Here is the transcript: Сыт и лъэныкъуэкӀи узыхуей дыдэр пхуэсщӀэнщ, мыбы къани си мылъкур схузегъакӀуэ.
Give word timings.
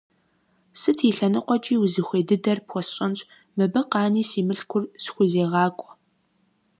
Сыт 0.79 0.99
и 1.09 1.11
лъэныкъуэкӀи 1.17 1.75
узыхуей 1.83 2.23
дыдэр 2.27 2.59
пхуэсщӀэнщ, 2.65 3.19
мыбы 3.55 3.81
къани 3.91 4.23
си 4.29 4.41
мылъкур 4.47 4.83
схузегъакӀуэ. 5.03 5.91